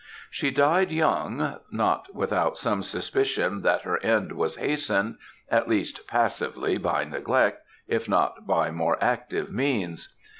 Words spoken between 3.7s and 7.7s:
her end was hastened at least, passively, by neglect,